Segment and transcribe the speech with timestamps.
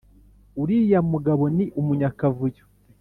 [0.61, 2.63] uriya mugabo ni umunyakavuyo